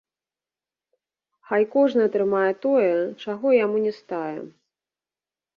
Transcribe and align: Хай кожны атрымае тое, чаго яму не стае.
Хай 1.49 1.63
кожны 1.75 2.01
атрымае 2.11 2.49
тое, 2.65 2.89
чаго 3.27 3.47
яму 3.65 3.77
не 3.85 3.93
стае. 3.99 4.39